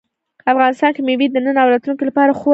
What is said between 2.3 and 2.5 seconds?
خورا ارزښت لري.